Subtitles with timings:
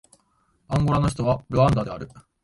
[0.67, 2.09] アンゴラの首都はルアンダである